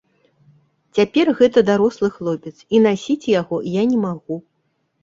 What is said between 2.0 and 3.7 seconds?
хлопец, і насіць яго